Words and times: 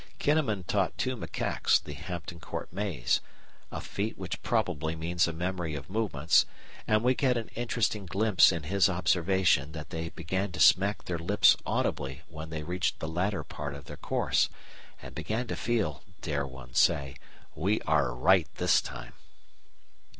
Kinnaman 0.17 0.65
taught 0.65 0.97
two 0.97 1.15
macaques 1.15 1.77
the 1.77 1.93
Hampton 1.93 2.39
Court 2.39 2.73
Maze, 2.73 3.21
a 3.71 3.79
feat 3.79 4.17
which 4.17 4.41
probably 4.41 4.95
means 4.95 5.27
a 5.27 5.31
memory 5.31 5.75
of 5.75 5.91
movements, 5.91 6.47
and 6.87 7.03
we 7.03 7.13
get 7.13 7.37
an 7.37 7.49
interesting 7.53 8.07
glimpse 8.07 8.51
in 8.51 8.63
his 8.63 8.89
observation 8.89 9.73
that 9.73 9.91
they 9.91 10.09
began 10.09 10.51
to 10.53 10.59
smack 10.59 11.03
their 11.05 11.19
lips 11.19 11.55
audibly 11.67 12.23
when 12.29 12.49
they 12.49 12.63
reached 12.63 12.97
the 12.97 13.07
latter 13.07 13.43
part 13.43 13.75
of 13.75 13.85
their 13.85 13.95
course, 13.95 14.49
and 15.03 15.13
began 15.13 15.45
to 15.45 15.55
feel, 15.55 16.01
dare 16.23 16.47
one 16.47 16.73
say, 16.73 17.15
"We 17.53 17.79
are 17.81 18.11
right 18.11 18.47
this 18.55 18.81
time." 18.81 19.13